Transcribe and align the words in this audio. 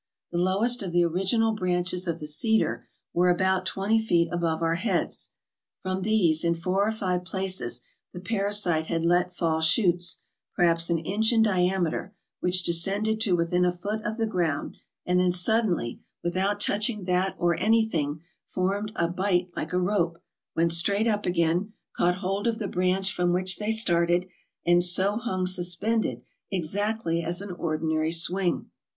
The 0.31 0.39
lowest 0.39 0.81
of 0.81 0.91
the 0.91 1.05
original 1.05 1.51
branches 1.53 2.07
of 2.07 2.17
the 2.19 2.25
cedar 2.25 2.87
were 3.13 3.29
about 3.29 3.67
twenty 3.67 4.01
feet 4.03 4.29
above 4.31 4.63
our 4.63 4.73
heads. 4.73 5.29
From 5.83 6.01
these 6.01 6.43
in 6.43 6.55
four 6.55 6.87
or 6.87 6.91
five 6.91 7.23
places 7.23 7.83
the 8.11 8.19
parasite 8.19 8.87
had 8.87 9.05
let 9.05 9.35
fall 9.35 9.61
shoots, 9.61 10.17
perhaps 10.55 10.89
an 10.89 10.97
inch 10.97 11.31
in 11.31 11.43
diameter, 11.43 12.15
which 12.39 12.63
descended 12.63 13.21
to 13.21 13.35
within 13.35 13.63
a 13.63 13.77
foot 13.77 14.01
of 14.03 14.17
the 14.17 14.25
ground 14.25 14.75
and 15.05 15.19
then 15.19 15.31
suddenly, 15.31 16.01
without 16.23 16.59
touching 16.59 17.03
that 17.05 17.35
or 17.37 17.55
anything, 17.59 18.21
formed 18.49 18.91
a 18.95 19.07
bight 19.07 19.51
like 19.55 19.71
a 19.71 19.77
rope, 19.77 20.17
went 20.55 20.73
straight 20.73 21.07
up 21.07 21.27
again, 21.27 21.73
caught 21.95 22.15
hold 22.15 22.47
of 22.47 22.57
the 22.57 22.67
branch 22.67 23.13
from 23.13 23.31
which 23.33 23.57
they 23.57 23.71
started, 23.71 24.25
and 24.65 24.83
so 24.83 25.17
hung 25.17 25.45
suspended 25.45 26.23
exactly 26.49 27.21
as 27.21 27.39
an 27.39 27.51
ordinary 27.51 28.11
swing. 28.11 28.71